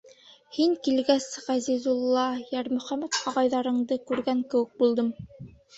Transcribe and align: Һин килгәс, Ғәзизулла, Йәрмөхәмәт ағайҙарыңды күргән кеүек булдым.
Һин 0.55 0.71
килгәс, 0.87 1.27
Ғәзизулла, 1.49 2.25
Йәрмөхәмәт 2.57 3.21
ағайҙарыңды 3.33 4.03
күргән 4.11 4.47
кеүек 4.55 4.79
булдым. 4.83 5.19